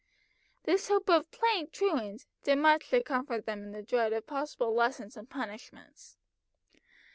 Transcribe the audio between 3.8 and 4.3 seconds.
dread of